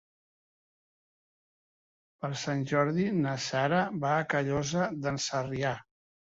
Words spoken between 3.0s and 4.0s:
na Sara